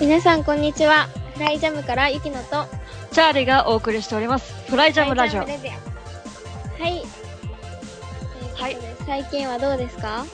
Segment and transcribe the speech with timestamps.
[0.00, 1.08] 皆さんこんにちは。
[1.34, 2.66] フライジャムからゆきのと
[3.12, 4.54] チャーリーがお送りしております。
[4.70, 5.50] フライジャムラジオはい。
[8.54, 10.24] はい最近はどうですか？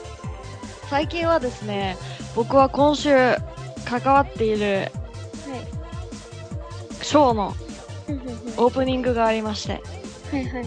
[0.89, 1.97] 最近はですね、
[2.39, 3.09] 僕は今週
[3.83, 4.89] 関わっているはい。
[7.03, 7.53] ショーの
[8.55, 9.81] オープニングがありまして、
[10.31, 10.65] はいはい。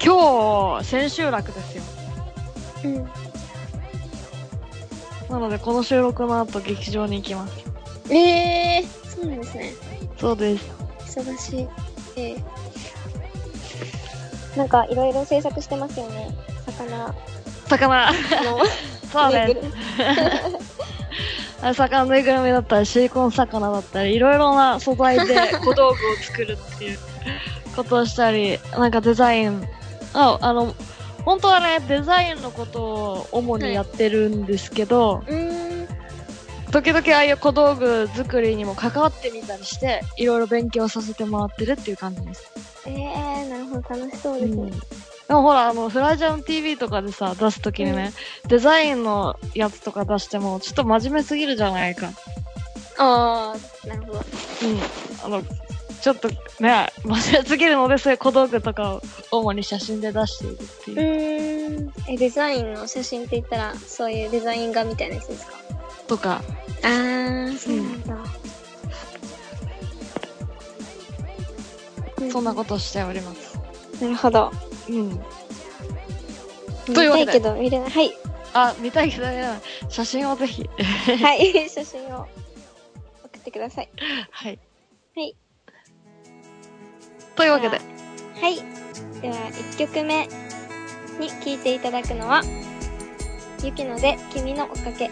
[0.00, 1.82] 今日、千秋楽ですよ。
[2.84, 3.10] うん。
[5.28, 7.64] なので、この収録の後、劇場に行きます。
[8.14, 9.72] えー、そうなんですね。
[10.18, 10.70] そうです。
[11.18, 11.68] 忙しい。
[12.14, 14.56] えー。
[14.56, 16.32] なんかいろいろ制作してますよね。
[16.64, 17.12] 魚
[17.66, 18.12] 魚。
[18.12, 18.60] の
[19.12, 19.78] そうでぬいぐるみす。
[21.74, 26.98] 魚ぬいぐるみだったり、シリコン魚だったり、いろいろな素材で 小道具を作るっていう
[27.76, 29.68] ことをしたり、なんかデザイン、
[30.14, 30.74] あ、あの、
[31.24, 35.88] 本当はね、デザインのことを主にやってるんですけど、うーん。
[36.72, 42.50] 時々ああいう小道具作りにも関わってみたりして、いろいろ勉強させてもらってるっていう感じです。
[42.86, 43.82] えー、なるほど。
[43.88, 44.72] 楽しそうですね。
[45.32, 48.12] でもほら、あの、フライジャム TV とかでさ、出すときにね、
[48.48, 52.10] デザインのやつとか出しても、ちょっと真面目すぎるじゃないか。
[52.98, 54.18] あー、なるほど。
[54.18, 54.24] うん。
[55.24, 55.42] あの、
[56.02, 56.28] ちょっと
[56.60, 62.12] ね、真面目すぎるので、そういう小道具とかを主に写真で出しているってういう、ーん。
[62.12, 65.54] え、デザインの写真って言ったら、そういうデザイン画みたいなやつですか？
[66.08, 66.42] とか、
[66.82, 68.16] あー、そうなんだ。
[72.30, 73.54] そんなことしております。
[73.98, 74.04] と。
[74.04, 74.52] なるほど。
[74.92, 75.08] うん。
[76.88, 77.90] 見というわけでたいけど、見れない。
[77.90, 78.12] はい。
[78.54, 80.68] あ、見たいけどね、写真をぜひ。
[81.22, 81.68] はい。
[81.68, 82.26] 写真を
[83.24, 83.88] 送ってください。
[84.30, 84.58] はい。
[85.16, 85.36] はい。
[87.34, 88.56] というわけで、はい。
[89.20, 90.26] では、1曲目
[91.18, 92.42] に聴いていただくのは、
[93.62, 95.10] ゆきので君のおかけ。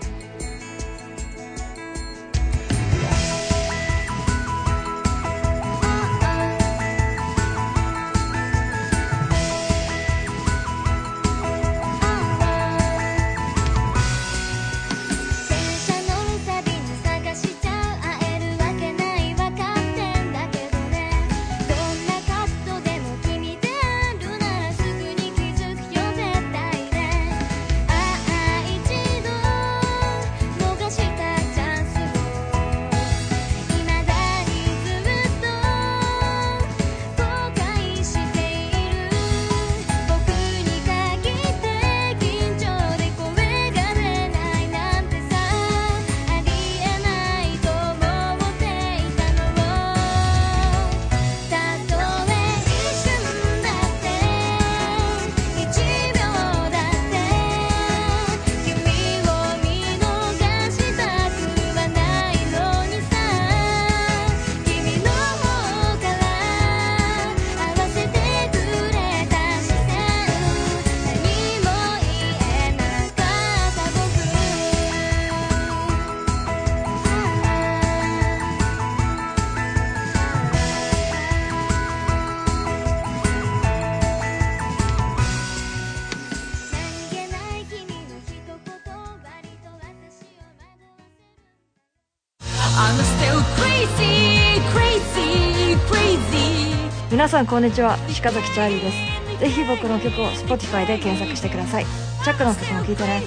[97.41, 99.41] さんこんにちは、鹿崎チャーリーです。
[99.41, 101.87] ぜひ僕の曲を Spotify で検索してください。
[102.23, 103.23] チャックの曲も聴いてね。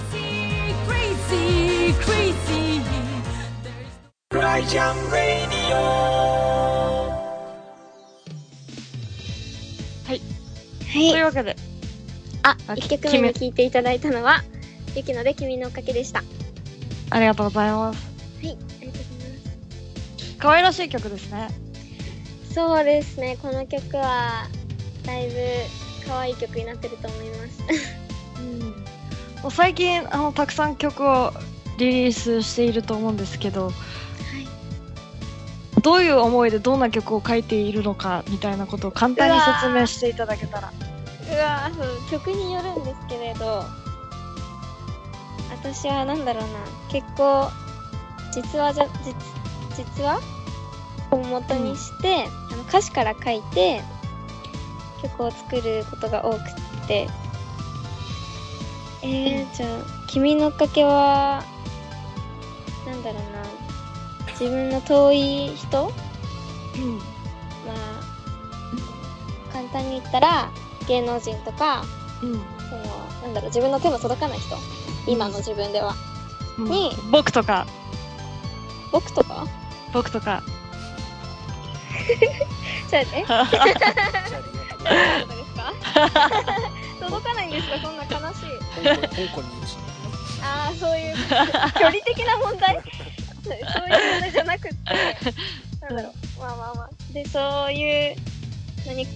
[0.87, 2.81] Crazy, crazy.
[4.31, 7.09] オフライジャムレディオ
[10.05, 11.19] とい。
[11.19, 11.55] うわけで、
[12.43, 14.43] あ、あ1曲目に聴いていただいたのは、
[14.95, 16.23] ゆきので君のおかけでした。
[17.09, 17.97] ありがとうございます
[18.43, 18.43] は。
[18.43, 18.51] い。
[18.51, 18.95] ありがとうございま
[20.19, 20.37] す。
[20.37, 21.62] 可愛らしい曲ですね。
[22.53, 24.47] そうですね、この曲は、
[25.05, 25.35] だいぶ
[26.07, 27.63] 可愛い曲になってると思います。
[29.41, 31.33] もう最近、あの、たくさん曲を
[31.79, 33.71] リリースしていると思うんですけど、
[35.81, 40.71] どういう思いでどんな曲を書いているのかみたいなことを簡単に説明していただけたら。
[40.71, 43.63] うわぁ、そう、曲によるんですけれど、
[45.49, 46.49] 私はなんだろうな、
[46.89, 47.49] 結構、
[48.31, 49.15] 実話じゃ、実、
[49.75, 50.21] 実話
[51.15, 53.81] を元にして、あの歌詞から書いて、
[55.01, 56.39] 曲を作ることが多くっ
[56.87, 57.07] て、
[59.01, 59.69] えー、じゃあ、
[60.07, 61.43] 君のおかけは、
[62.85, 63.43] なんだろうな、
[64.31, 65.91] 自分の遠い人？
[66.75, 66.97] うん。
[66.97, 67.03] ま
[67.73, 70.49] あ、簡単に言ったら、
[70.87, 71.83] 芸能人とか、
[72.21, 72.41] うん。
[72.69, 72.83] その、
[73.23, 74.55] なんだろう、自分の手の届かない人。
[75.05, 75.95] 今の自分では。
[76.57, 77.65] うんに僕とか、
[78.91, 79.47] 僕とか？
[79.91, 80.43] 僕とか。
[82.07, 82.35] ちょっと待って。
[82.89, 83.93] じゃあ ありがとう
[84.83, 85.73] 何のことですか
[86.99, 87.79] 届かないんですか？
[87.79, 88.49] そんな悲しい。
[88.83, 89.77] 香港にいるし。
[90.45, 92.81] ああ、そういう、距離的な問題
[93.43, 94.77] そういう問題じゃなくって、
[95.81, 96.13] なんだろう。
[96.39, 96.89] まあまあまあ。
[97.13, 98.15] で、そういう、
[98.85, 99.07] 何、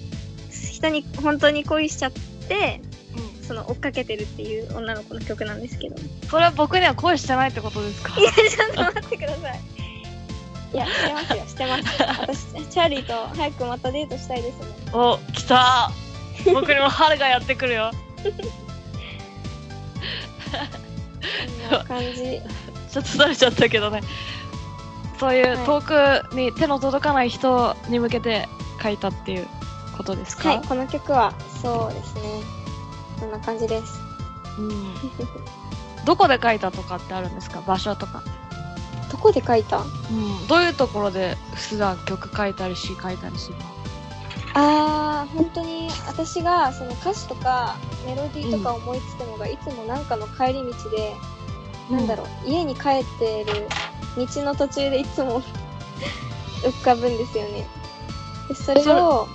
[0.50, 2.80] 人に本当に恋しちゃって、
[3.46, 5.96] その追っかけてるっていう女の子の曲なんですけど。
[5.96, 6.00] い
[6.30, 8.14] それは僕には恋してないってことですか？
[8.22, 9.60] や、ちょっと待ってください。
[10.74, 11.84] いや、してますよ、してます。
[12.54, 14.66] 私、チャーリーと早くまたデートしたいですね。
[14.94, 15.90] お、来た
[16.54, 17.92] 僕にも春がやってくるよ。
[18.24, 18.30] こ
[21.70, 22.42] んな感じ。
[22.92, 24.02] ちょっと慣れちゃったけどね。
[25.20, 28.48] そういう遠くに手の届かない人に向けて
[28.82, 29.48] 書いたっていう
[29.98, 30.50] ことですか？
[30.50, 32.22] はい、この曲は、そうですね。
[33.20, 34.00] こんな感じです。
[34.60, 34.96] うん。
[36.06, 37.62] どこで書いたとかってあるんですか？
[37.62, 38.22] 場所とか。
[39.18, 39.78] どこで書いた？
[39.80, 40.48] うん。
[40.48, 43.64] どういうところで普段曲書いたり詩書いたりするの？
[44.54, 47.76] あー、本当に私がその歌詞とか
[48.06, 51.14] メロディーとか思いつくのが、いつもなんかの帰り道で、
[51.92, 53.68] なんだろう、家に帰ってる
[54.18, 55.42] 道の途中でいつも
[56.64, 57.68] 浮かぶんですよね。
[58.48, 59.28] でそれを、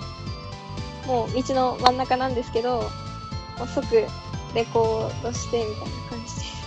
[1.07, 2.91] もう道の真ん中なんですけど、
[3.59, 4.07] もう即
[4.55, 6.67] レコードしてみたいな感じです。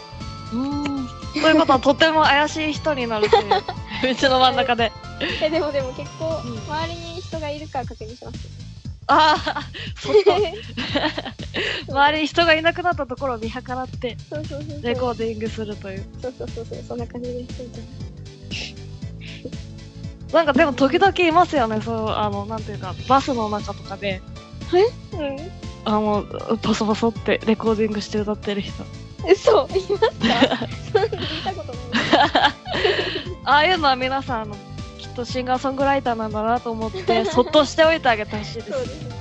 [1.36, 1.42] うん。
[1.42, 3.50] ということはとても怪しい人になるという。
[4.20, 4.92] 道の真ん中で。
[5.42, 8.66] え、でもでも結構、うん周りに人がいるから確認します。
[9.08, 9.62] ああ、
[9.96, 10.36] そっと。
[11.94, 14.82] 周りに人がいなくなったところを見計らってそうそうそうそう。
[14.82, 16.06] レコーディングするという。
[16.22, 17.62] そうそうそうそう、そんな感じです。
[20.34, 24.22] ななんかでも時々いますよね、そう、あの、なんていうか、バスの中とかで、
[25.14, 25.38] うん。
[25.86, 26.26] あの、
[26.64, 28.84] バソバソってレコーディングして歌ってる人。
[29.30, 30.68] 嘘いま。
[33.44, 34.56] ああいうのは皆さん、あの、
[34.98, 38.72] きっとシンガーソングライターなんだなと思って、 そっとしておいてあげてほしいです。
[38.72, 39.16] そうですね。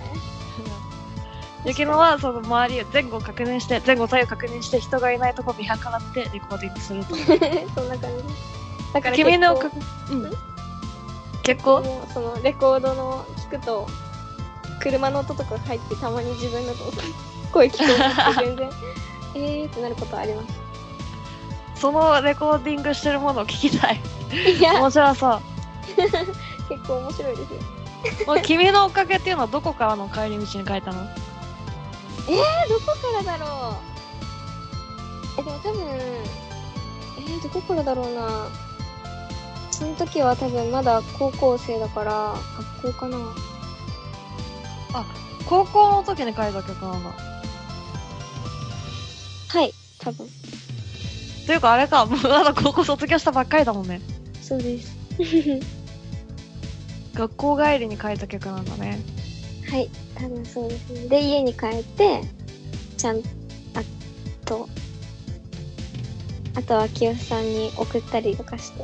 [1.66, 5.80] ゆきのは、その周り、前後確認して、前後左右確認して、人がいないとこ見計らっ
[6.12, 7.16] てレコーディングすると。
[7.16, 7.22] そ
[7.80, 8.24] んな感じ。
[8.92, 10.30] だから君の結曲、うんん？
[11.42, 11.82] 結構？
[12.12, 13.86] そのレコードの聞くと、
[14.80, 16.74] 車の音とか入ってたまに自分の
[17.50, 17.86] 声聞こえ
[18.38, 18.70] て全然、
[19.34, 20.42] えーってなることありま
[21.84, 24.00] そのレコーディングしてるものを聞きたい。
[24.30, 24.36] す。
[24.52, 25.40] いや、面白そう。
[26.70, 27.60] 結構面白いですよ。
[28.26, 31.06] もう君のおかげっていうのはどこからの帰り道に書いたの？
[32.26, 33.76] えー、どこからだろ
[35.36, 38.48] うえ、でも多分、えー、どこからだろうな
[39.70, 42.34] その時は多分まだ高校生だから、
[42.80, 43.18] 学校かな
[45.44, 47.10] 高校の時に書いた曲なんだ。
[49.50, 50.26] はい、多分。
[51.44, 54.00] っていうかあれか、もうまだ高校卒業したばっかりだもんね。
[54.40, 54.96] そうです。
[57.14, 58.98] 学校帰りに書いた曲なんだね。
[59.70, 61.08] はい、多分そうですね。
[61.08, 62.22] で、家に帰って、
[62.96, 63.20] ちゃん、あ
[64.46, 64.68] と、
[66.56, 68.82] あとは清さんに送ったりとかして。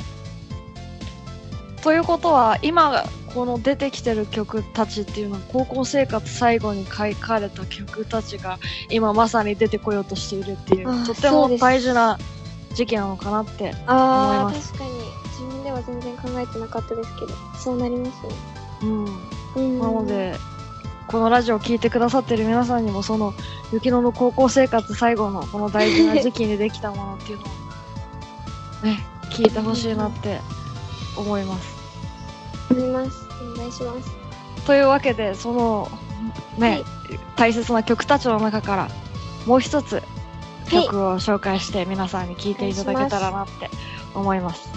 [1.82, 8.58] ということは、今、この出てきてる曲たちっていうのは、高校生活最後に書かれた曲たちが、
[8.90, 12.18] 今まさに出てこようとしているっていう、とっても大事な
[12.74, 13.64] 時期なのかなって。
[13.64, 14.90] 思います確かに。
[15.40, 18.34] 自分では全然考えてなかったですけど、そうなりますね。
[18.82, 19.06] うん。
[19.56, 19.80] うん。
[19.80, 20.34] なので、
[21.08, 23.34] このラジオを聴いてくださってる皆さんにも、その、
[23.72, 27.48] 雪乃の高校生活最後のこの大事な時期にできたものっていうのを、
[28.86, 30.40] ね、聞いてほしいなって
[31.16, 31.76] 思います。
[32.70, 33.26] 思います。
[33.54, 34.10] お願いします。
[34.66, 35.90] というわけで、その、
[36.58, 36.84] ね、はい
[37.36, 38.88] 大切な曲たちの中から、
[39.46, 40.04] もう一つはい。
[40.70, 43.70] 曲を紹介して皆さんに聴いていただけたらなって
[44.14, 44.68] 思います。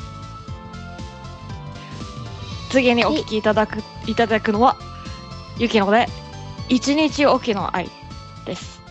[2.69, 4.75] 次にお聴きいただく、いただくのは、
[5.57, 6.07] ゆきので、
[6.69, 7.89] 一日おきの愛
[8.45, 8.82] です。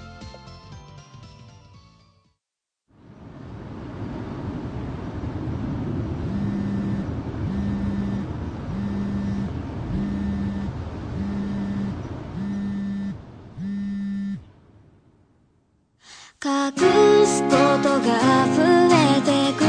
[18.12, 18.61] が溢
[18.92, 19.61] れてく。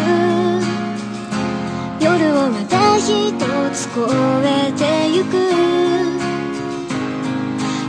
[2.04, 3.04] 夜をまた一
[3.72, 3.96] つ越
[4.44, 5.34] えてゆく。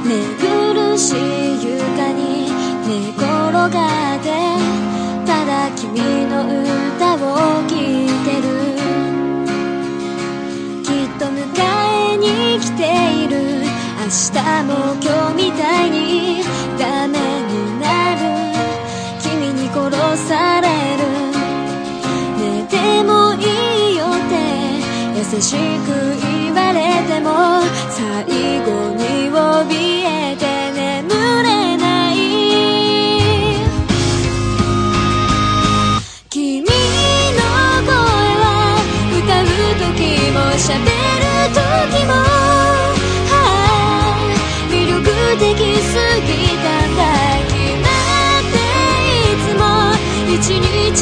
[0.04, 1.16] 寝苦しい
[1.64, 2.23] 床に
[2.87, 4.26] 寝転がって
[5.26, 5.84] ただ君
[6.26, 7.18] の歌を
[7.66, 7.78] 聴い
[8.26, 8.46] てる。
[10.82, 11.32] きっと迎
[12.12, 12.25] えに
[12.61, 12.80] 来て
[13.25, 13.34] いる。
[14.04, 14.34] 明日
[14.64, 14.70] も
[15.02, 16.44] 今日みたいに
[16.78, 17.24] ダメ
[20.16, 21.02] される。
[22.38, 23.38] 寝てもい
[23.92, 24.35] いよって
[25.18, 25.88] 優しく
[26.23, 26.78] 言われ
[27.09, 27.28] ても
[27.90, 28.00] 最
[28.64, 28.74] 後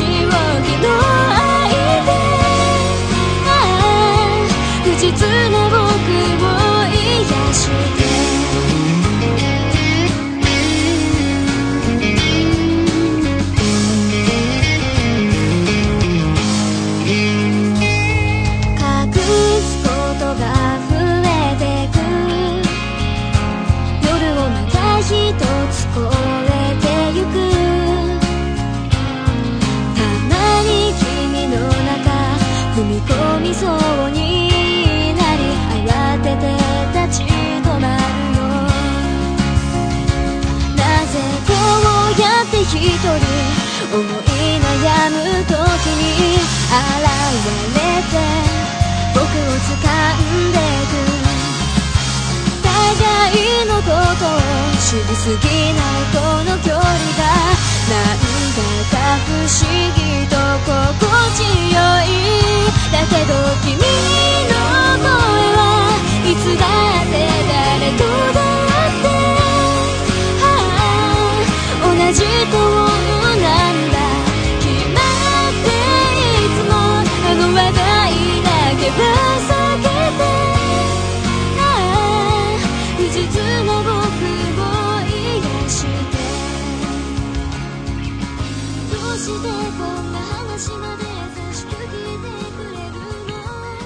[0.01, 0.32] 一
[43.91, 44.05] 思い
[44.63, 45.55] 悩む時
[45.99, 46.79] に現
[47.75, 48.15] れて
[49.15, 49.83] 僕を掴
[50.15, 50.59] んで
[50.89, 50.95] く
[52.63, 52.71] 互
[53.33, 54.39] いのことを
[54.79, 57.23] 知りすぎないこの距離が
[57.91, 58.17] なん
[58.55, 58.95] だか
[59.27, 59.51] 不思
[59.97, 59.99] 議
[60.29, 60.33] と
[60.65, 61.41] 心地
[61.75, 62.09] よい
[62.93, 63.35] だけど
[63.65, 63.71] 君
[64.49, 65.02] の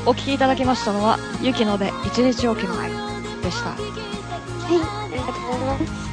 [0.06, 2.90] お聴きいただきましたのは、ゆきので一日おきの愛
[3.42, 3.70] でした。
[3.70, 3.80] はい、
[4.70, 6.06] ありがとうございます。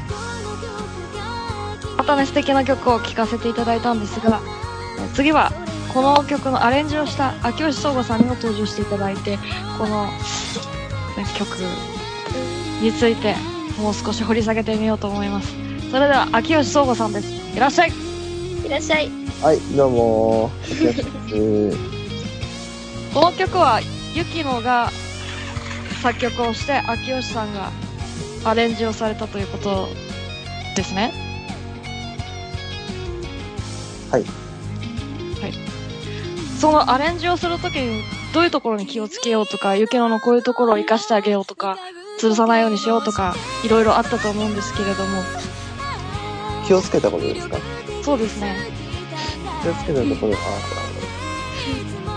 [1.95, 4.41] またね、素敵な曲を聴かせていただいたんですが、
[4.99, 5.51] え次は、
[5.93, 9.37] この曲のアレンジをした秋吉壮吾さんにも登場していただいて、
[9.77, 10.11] この、ね、
[11.37, 11.49] 曲
[12.81, 13.35] について、
[13.79, 15.53] もう少し掘り下げてみようと思います。
[15.91, 17.27] それでは、秋吉壮吾さんです。
[17.55, 17.91] いらっしゃい
[18.65, 19.11] いらっしゃい。
[19.43, 20.63] はい、どうもー。
[20.63, 21.92] 秋吉です。
[23.13, 23.79] この曲は、
[24.15, 24.89] ゆきのが
[26.01, 27.71] 作曲をして、秋吉さんが
[28.43, 29.87] アレンジをされたということ
[30.75, 31.13] ですね。
[34.09, 34.25] はい。
[36.59, 38.01] そのアレンジをするときに、
[38.33, 41.77] どういうところに気をつけようとか、ゆきののこういうところを活かしてあげようとか、
[42.19, 45.21] 潰さないようにしようとか、いろいろあったと思うんですけれども、
[46.65, 47.57] 気をつけたことですか？
[48.01, 48.71] そうですね。
[49.61, 50.82] 気をつけたところは、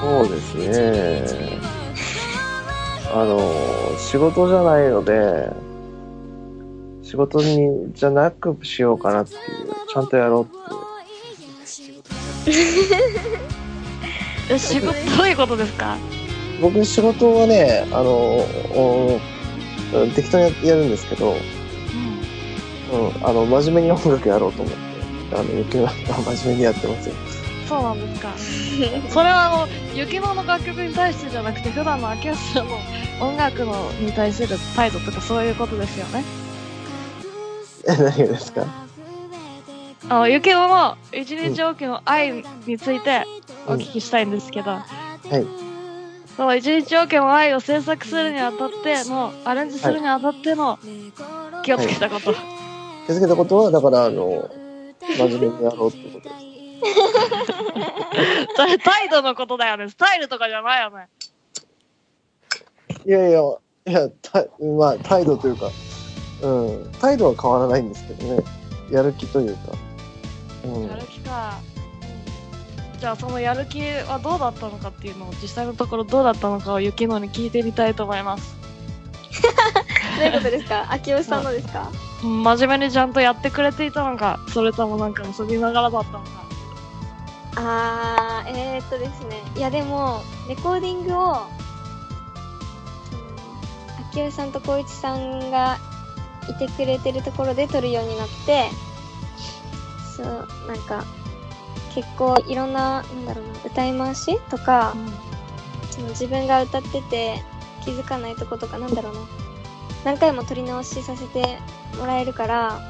[0.07, 1.59] そうですね。
[3.13, 3.41] あの、
[3.99, 5.51] 仕事じゃないので、
[7.03, 9.41] 仕事に、じゃなくしようかなっていう、
[9.93, 10.47] ちゃんとやろうっ
[12.45, 12.51] て
[14.55, 15.97] い仕事、どういうことですか？
[16.63, 18.11] 僕仕事はね、あの、
[18.75, 19.19] お
[19.93, 21.39] うん適当にやるんですけど、うん、
[23.25, 24.79] あの、真面目に音楽やろうと思って、
[25.37, 27.15] あの、雪は真面目にやってますよ。
[27.69, 28.33] そうなんですか。
[29.11, 32.77] それはあの、ゆきのの楽曲に対してじゃなくて、普段の秋吉さんの
[33.21, 36.25] 音楽のに対する態度とかそういうことですよね。
[37.89, 38.65] え、何がですか？
[40.09, 43.25] あの、ゆきのの一日おきの愛について
[43.67, 45.47] お聞きしたいんですけど、はい。
[46.37, 50.79] その一日おきの愛を制作するにあたっての、アレンジするにあたっての
[51.65, 52.33] 気をつけたこと。
[53.07, 54.49] 気づけたことは、だから、あの、
[55.17, 56.46] 真面目にやろうってことです。
[58.57, 59.89] それ態度のことだよね。
[59.89, 61.09] スタイルとかじゃないよね。
[63.05, 63.41] いやいや、
[63.87, 64.45] いや、た、
[64.79, 65.71] まあ、態度というか、
[66.43, 68.43] うん、態度は変わらないんですけどね。
[68.91, 69.61] やる気というか。
[70.65, 70.97] うんや。
[70.97, 71.55] る気か。
[72.99, 78.57] じゃあそのやる気はどうだったのかっていうのを実際のところどうだったのかをゆきのに聞いてみたいと思います。
[80.19, 80.87] どういうことですか？
[80.91, 81.91] 秋吉さんのですか？
[82.25, 86.46] うん真面目にちゃんとやってくれていたのか、それともなんか遊びながらだったのか。
[87.57, 89.43] あー、えー、っとですね。
[89.57, 91.47] いやでも、レコーディングを、その
[94.11, 95.79] 秋吉さんと光一さんが
[96.49, 98.69] いてくれてるところで撮るようになって、
[100.17, 101.05] そう、なんか、
[101.95, 104.95] 結構いろんな、なんだろうな、歌い回しとか、
[105.91, 107.43] その自分が歌ってて
[107.83, 109.21] 気づかないとことかなんだろうな。
[110.05, 111.59] 何回も撮り直しさせて
[111.99, 112.81] もらえるから、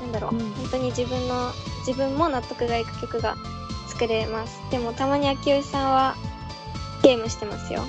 [0.00, 1.52] なんだろう、うん本当に自分の、
[1.86, 3.36] 自分も納得がいく曲が
[3.94, 4.60] 作れます。
[4.70, 6.14] でもたまに秋吉さんは
[7.02, 7.82] ゲームしてますよ。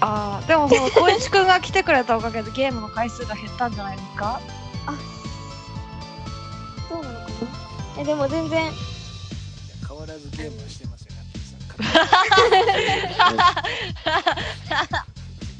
[0.00, 4.40] ああ、でもその、小石くんが来てくれたおかげでゲームの回数が減ったんじゃないですか？
[4.86, 4.94] あ、
[6.88, 7.24] そうなのか
[7.96, 8.00] な？
[8.00, 8.72] え、でも全然、
[9.88, 13.54] 変わらずゲームはしてますよねさんから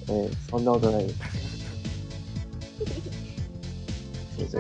[0.09, 1.07] えーそんなことない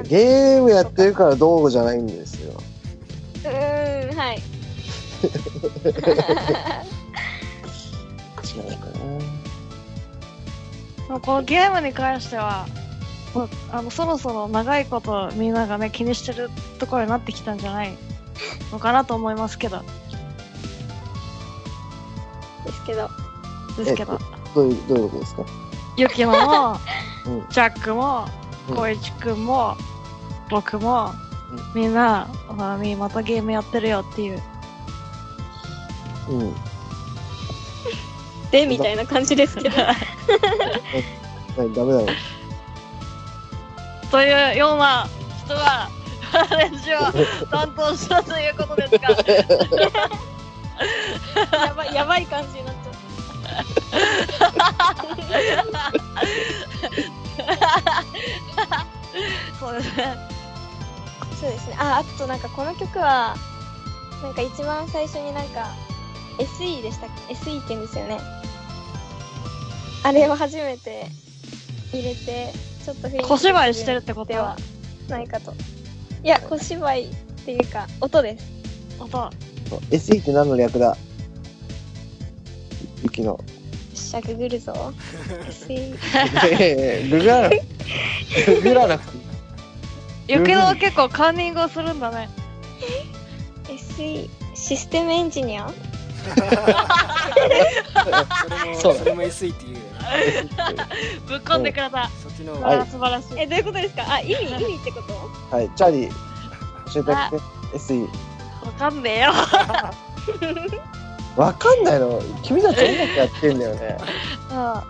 [0.08, 2.52] ゲームやってるからどうじゃないんですよ。
[3.44, 4.40] うーん、はい。
[5.26, 5.32] 違う
[8.78, 8.86] か
[11.08, 11.20] な。
[11.20, 12.66] このゲームに関しては、
[13.34, 17.96] もうあの、そろそろ長いことみんながね、気にしてるところになってきたんじゃない
[18.70, 19.82] のかなと思いますけど。
[22.64, 23.10] ですけど、
[23.76, 24.18] ですけど。
[24.54, 25.44] どういう、どういうことですか？
[25.96, 26.78] ゆきのも、
[27.26, 28.26] うんジャックも、
[28.68, 29.76] うん小一くんも、
[30.50, 31.12] 僕も、
[31.74, 34.42] みんな、まあ、みまたゲームやってるよっていう。
[36.28, 36.54] うん。
[38.50, 39.80] で、みたいな感じですけど。
[39.80, 39.96] はい
[41.56, 42.06] ダメだろ。
[44.10, 45.08] というような
[45.44, 45.88] 人が、
[46.56, 47.00] 練習を
[47.50, 49.10] 担当したということですが、
[51.66, 52.94] やばい、やばい感じになっちゃう。
[59.60, 60.16] そうですね。
[61.40, 61.76] そうですね。
[61.78, 63.36] あ、あとなんかこの曲は、
[64.22, 65.68] なんか一番最初になんか、
[66.44, 68.18] SE でしたっけ ?SE って言うんですよね。
[70.04, 71.06] あれを初めて
[71.92, 72.52] 入れて、
[72.84, 74.32] ちょっと雰囲気小芝居してるってこと？
[74.32, 74.56] では
[75.08, 75.54] ないかと。
[76.24, 78.44] いや、小芝居っていうか、音です。
[78.98, 79.30] 音。
[79.90, 80.96] SE って何の略だ？
[83.02, 83.28] ゆきの。
[83.28, 83.40] よ
[83.94, 84.92] っしゃ、ググるぞ。
[85.48, 85.96] SE。
[86.58, 89.18] ええググらなくてググらなくて。
[90.28, 92.28] ゆきのは結構カンニングをするんだね。
[93.66, 94.28] SE。
[94.54, 95.70] システムエンジニア？
[98.42, 99.78] それもそうそれも SE っていう
[101.26, 102.08] ぶっ込んでくれた。
[102.22, 103.38] そっちのはいあー素晴らしい。
[103.40, 104.04] え、どういうことですか？
[104.08, 105.02] あ、意味、意味ってこ
[105.50, 105.56] と？
[105.56, 106.12] はい、チャーリー、
[106.92, 107.44] 教えてあげて。
[107.78, 108.02] SE。
[108.02, 108.08] わ
[108.78, 109.32] かんねえよ。
[111.36, 113.96] わかんないの君たち音楽やってんだよね。
[114.50, 114.58] うん。
[114.58, 114.84] あ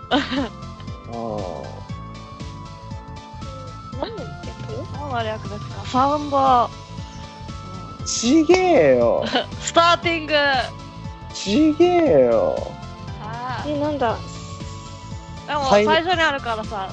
[4.01, 4.27] 何の略
[4.99, 6.69] 何の略ですかサウンド、あ。
[8.05, 9.23] ちげえよ。
[9.61, 10.33] スターティング。
[11.33, 12.55] ちげえよ。
[13.21, 14.17] あえ、なんだ？
[14.17, 16.89] ーでもはい最初にあるからさ、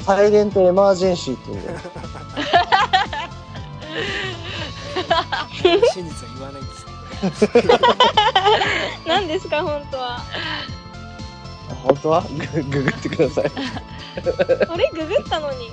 [0.00, 1.78] サイレントエマージェンシーって言うんだよ。
[5.94, 6.88] 真実は言わないんですよ
[9.06, 10.20] 何ですか本当は。
[11.84, 12.22] 本当は？
[12.22, 13.44] グググってください。
[13.46, 15.70] あれググったのに。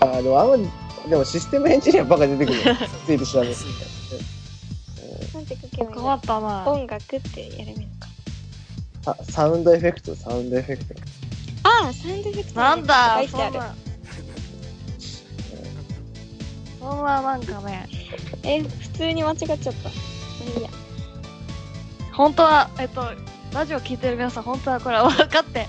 [0.00, 0.70] あの、あんまり、
[1.08, 2.76] でもシステムエンジニアばっか出てくるよ。
[3.06, 3.54] ついて調べる。
[5.54, 6.68] んて書けばいい困ったな。
[6.68, 8.08] 音楽ってやればいいのか。
[9.06, 10.94] あ、サウンドエフェクト、サウンドエフェクト。
[11.64, 13.52] ああ、サウンドエフェクトなんだ書いてある。
[13.52, 13.74] そんな。
[16.80, 17.88] そんななんかね、
[18.42, 19.68] え、普通に間違っちゃった。
[19.68, 19.72] まあ
[20.58, 20.68] いいや。
[22.12, 23.04] 本当は、えっと、
[23.54, 25.66] ラジオ聞いてる皆さん、本当はこれ分かって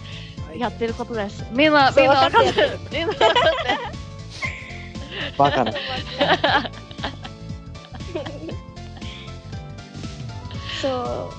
[0.58, 1.46] やってることです。
[1.52, 2.80] みんな、みんな分かっ分かってる。
[2.92, 3.94] みんな分かって
[5.38, 5.74] バカな。
[10.88, 11.32] そ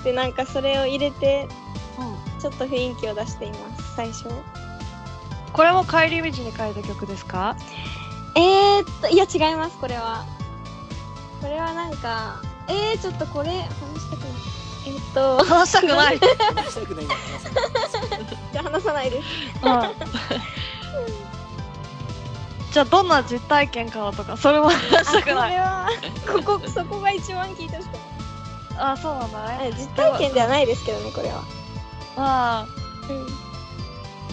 [0.00, 0.04] う。
[0.04, 1.48] でなんかそれを入れて、
[1.98, 2.40] うん。
[2.40, 4.28] ちょっと雰囲気を出しています、最初。
[5.52, 7.56] これも帰り道に書いた曲ですか？
[8.36, 10.24] えーっと、いや違います、これは。
[11.40, 14.30] これはなんか、えー、ちょっとこれ、話したくない。
[14.86, 16.18] えーっと、話したくない。
[16.54, 17.06] 話したくない
[18.52, 19.28] じゃあ話さないです。
[19.62, 19.82] うん。
[22.72, 25.52] じゃあ、どんな実体験からとか、それも話したくない。
[25.52, 25.88] れは、
[26.32, 28.00] ここ、そこが一番聞いてほしかっ
[28.78, 29.58] あ、そうなんだた。
[29.58, 29.70] ね。
[29.72, 31.44] あ実体験ではないですけどね、これは。
[32.16, 32.66] あ
[33.08, 33.26] うん。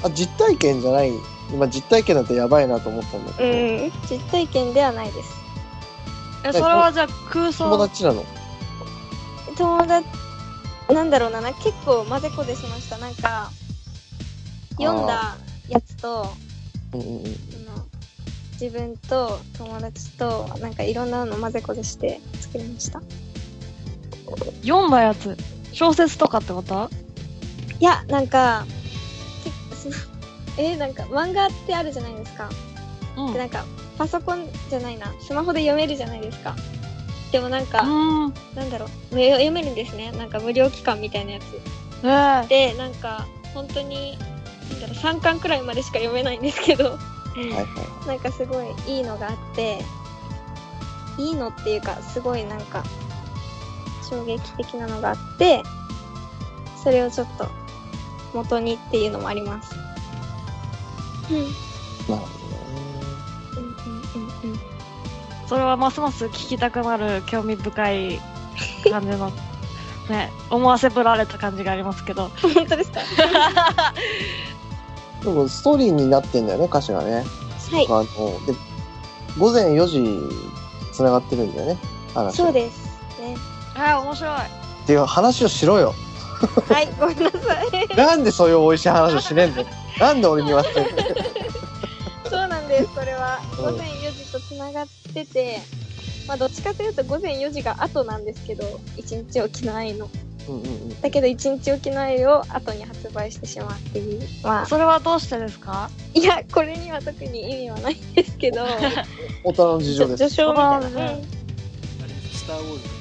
[0.06, 1.12] あ、実体験じゃない。
[1.52, 3.50] 今実体験だとやばいなと思ったんだけど。
[3.50, 5.36] うん、実体験ではないです。
[6.44, 6.50] あ。
[6.50, 7.66] え、それはじゃあ空想。
[7.66, 8.26] 友達なの？
[9.58, 10.08] 友達、
[10.94, 12.98] なんだろうな、な結構混ぜこぜしました。
[12.98, 13.52] なんか、
[14.78, 15.38] 読んだ
[15.70, 16.28] やつと、
[16.94, 17.36] うんうんうん。
[18.60, 23.02] 自分と友達と、なんかいろんなの混ぜこぜして作りました。
[24.64, 25.38] 読んだやつ。
[25.74, 26.90] 小説とかってこと？
[27.80, 28.66] いや、なんか、
[29.44, 29.96] 結構その、
[30.58, 32.50] えーなんか漫画ってあるじゃないですか。
[33.18, 33.34] うん。
[33.34, 33.66] で、なんか、
[33.98, 36.56] パソコンじゃないな、スマホで読めるじゃないですか。
[37.32, 38.34] でもなんか、うん。
[38.56, 40.12] なんだろう、む読めるんですね。
[40.12, 41.44] なんか無料期間みたいなやつ。
[42.04, 44.18] えーで、なんか、本当に、
[44.72, 46.98] なんだろう、3巻くらいまでしか読めないんですけど、は
[47.36, 47.62] いは
[48.06, 48.08] い。
[48.08, 49.84] なんかすごいいいのがあって、
[51.18, 52.84] いいのっていうか、すごいなんか、
[54.10, 55.64] 衝撃的なのがあって、
[56.84, 57.48] それをちょっと
[58.34, 59.76] 元にっていうのもあります。
[61.32, 61.38] うん。
[61.38, 61.54] うんなる
[62.08, 62.28] ほどね。
[63.58, 64.60] うんうんうん。
[65.48, 68.20] それはますます聞きたくなる興味深い
[68.92, 69.32] 感じの、
[70.10, 72.30] ね、思わせぶられた感じがありますけど。
[72.42, 73.00] 本当ですか？
[75.24, 77.26] でもストーリーになってんだよね、歌詞がね。
[77.72, 77.86] はい。
[77.88, 78.06] あの、
[78.46, 78.54] で、
[79.40, 80.20] 午前4時
[80.94, 81.78] 繋がってるんだよね、
[82.14, 82.36] 話。
[82.38, 82.86] そうです。
[83.20, 83.36] ね。
[83.76, 84.34] ああ、面白い。
[84.40, 85.94] っていう話をしろよ。
[86.70, 87.96] はい、ごめんなさい。
[87.96, 89.68] なんでそういう美味しい話をしねえんだよ。
[90.00, 90.90] なんで俺に言わせてんの？
[92.30, 93.40] そうなんです、それは。
[93.58, 95.60] うん午前4時と繋がってて、
[96.28, 98.64] まあどっちかというと午前4時が後なんですけど、
[98.98, 100.10] 1日おきの愛の。
[100.48, 101.02] うんうんうん。
[101.02, 104.22] だけど1日おきの愛を後に発売してしまうっていう。
[104.44, 105.90] まあ、それはどうしてですか？
[106.14, 108.64] いや、これには特に意味はないんですけど、
[109.44, 110.36] 大人の事情です。
[110.36, 111.20] 序章みたいな。
[112.34, 112.95] スター・ウォーズ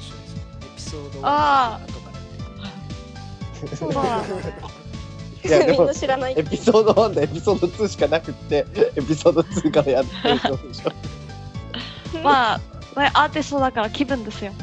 [0.95, 4.75] ソード1あー 後かそうなんだ。
[5.43, 10.91] いやでもみんな知らないエピソード1とエピソード2しかなくって、エピソード2からやってる人でしょ。
[12.23, 12.57] まあ、
[12.99, 14.53] ね、アーティストだから気分ですよ。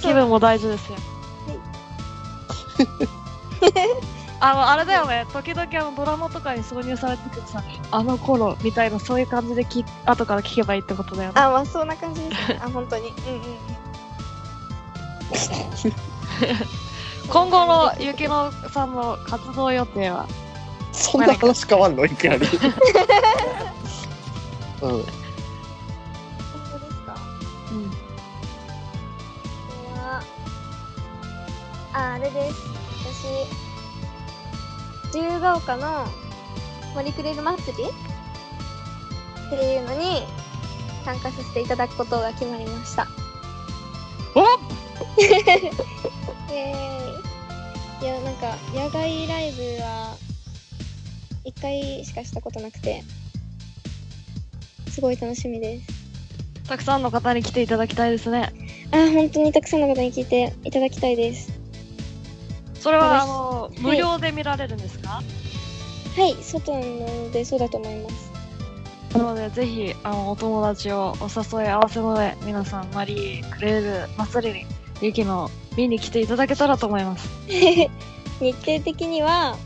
[0.00, 0.98] 気分も大事ですよ。
[4.40, 11.40] あの、あれだよね、時々あのドラマとかに挿入されてくるさ、あの頃みたいなそういう感じでき後から聞けばいいってことだよね。
[11.40, 12.60] あ、まあそんな感じですね。
[12.62, 13.08] あ、本当に。
[13.08, 13.79] うんうんうん。
[17.28, 20.26] 今後のゆきのさんの活動予定は？
[20.92, 22.04] そんな話変わんの？
[22.04, 22.46] いきなり。
[24.82, 24.90] うん。
[24.90, 25.04] 本
[26.72, 27.16] 当ですか？
[27.70, 27.90] うん。
[29.98, 30.22] あ、
[32.14, 32.56] あれです。
[33.04, 33.26] 私、
[35.06, 36.06] 自由が丘の
[36.94, 40.24] 森クレル祭りっていうのに
[41.04, 43.06] 参加させていただくことが決まりました。
[45.16, 45.24] おイ
[46.56, 48.04] エーイ。
[48.04, 50.16] いや、なんか、野外ライブは、
[51.44, 53.02] 一回しかしたことなくて、
[54.90, 56.00] すごい楽しみです。
[56.68, 58.52] たくさんの方に来ていただきたいですね。
[58.92, 61.52] あ、本当にたくさんの方に聞いていただきたいです。
[62.74, 65.22] それは、私あの、い無料で見られるんですか、
[66.16, 68.30] はい、外なのでそうだと思います。
[69.18, 74.66] なので、ぜひ、あの、お友達をお誘い合わせの上、皆さん、マリー、クレール、祭りに、
[75.00, 77.28] ゆきの見に来ていただけたらと思います。
[78.40, 79.56] 日程的には、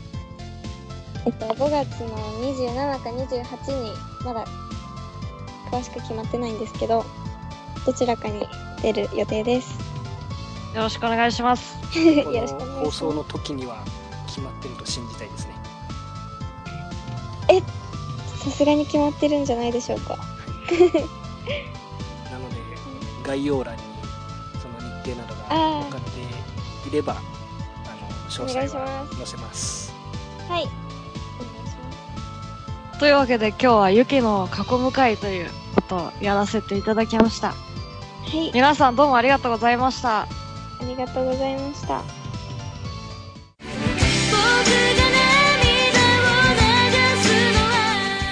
[1.25, 2.17] えっと、5月の
[2.53, 3.91] 27か28に、
[4.23, 4.45] まだ
[5.71, 7.05] 詳しく決まってないんですけど、
[7.85, 8.47] どちらかに
[8.81, 9.77] 出る予定です。
[10.73, 11.75] よろしくお願いします。
[11.93, 11.99] こ
[12.31, 12.99] よろしくおの願いします。
[13.05, 13.77] 放送の時には
[14.27, 15.55] 決まってると信じたいですね。
[18.45, 20.17] さすがに決まってるんじゃないでしょうか。
[22.31, 22.55] なので、
[23.23, 23.63] 概要
[25.13, 25.41] 欄にその日程などが
[25.81, 27.21] 分かっていれば、あの、
[28.29, 29.93] 詳細はます載せます。
[30.49, 30.63] はい。
[30.63, 32.99] お願いします。
[32.99, 37.49] というわけで、今日はゆきの囲む会ということをやらせていただきました。
[37.49, 37.55] は
[38.33, 40.21] い、皆さんどうもありがとうございました。
[40.21, 40.27] あ
[40.81, 42.01] りがとうございました。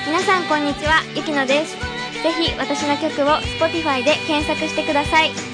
[0.06, 1.76] 皆さんこんにちは、ゆきのです。
[2.24, 5.53] ぜひ私の曲を Spotify で検索してください。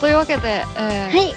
[0.00, 1.34] というわけで、えーはい。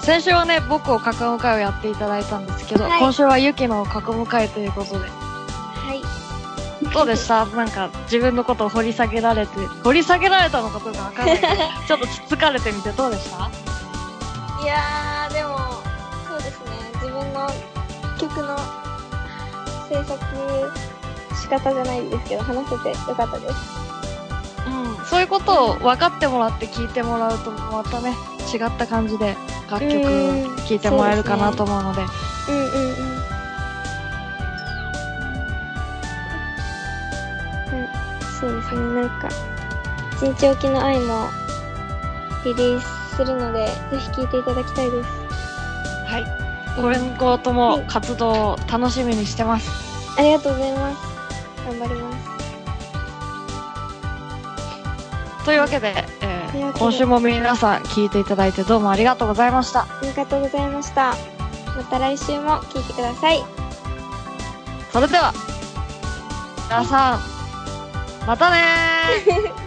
[0.00, 6.02] 先週はね、僕を囲む会をやっていただいたんですけど、はい今週はゆきの囲む会ということで、はい。
[6.94, 7.44] どうでした？
[7.54, 11.54] なんか自分のことを掘り下げられて、掘り下げられたのかどうかわかんないけど、
[11.86, 13.36] ちょっとつつかれてみてどうでした？
[14.62, 15.58] いやー、でも、
[16.28, 17.50] そうですね、自分の
[18.18, 18.56] 曲の
[19.88, 20.18] 制作
[21.40, 23.87] 仕方じゃないですけど、話せてよかったです。
[24.68, 25.04] うん。
[25.06, 28.14] そういうことを分かってもらって聞いてもらうと、またね、
[28.52, 29.36] 違った感じで
[29.70, 32.02] 楽曲うん聴いてもらえるかなと思うので、
[32.48, 33.28] うんうんうん。
[37.70, 37.88] うん、
[38.40, 39.28] そうですね、なんか、
[40.16, 41.28] 一日おきの愛も
[42.44, 45.08] リリースするので、ぜひ聴いていただきたいです。
[46.06, 46.24] はい。
[46.76, 49.70] 今後とも活動を楽しみにしてます。
[50.16, 51.07] ありがとうございます。
[55.48, 59.84] というわけで、えー今週も皆さん聞いていただいてどうもありがとうございました。
[59.84, 61.14] ありがとうございました。
[61.74, 63.42] また来週も聴いてください。
[64.92, 65.32] それでは、
[66.68, 68.58] 皆さん、またね。